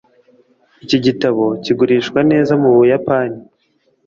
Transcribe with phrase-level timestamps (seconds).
[0.83, 3.39] iki gitabo kigurishwa neza mubuyapani